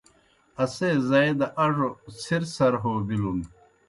[0.63, 1.89] اسے زائی دہ اڙوْ
[2.21, 3.39] څِھرڅَھر ہو بِلُن۔